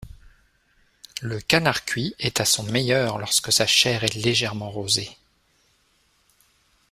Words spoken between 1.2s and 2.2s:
Le canard cuit